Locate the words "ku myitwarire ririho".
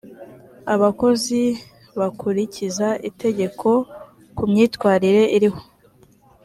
4.35-5.61